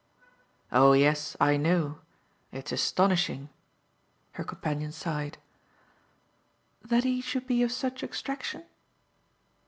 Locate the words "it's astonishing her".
2.51-4.43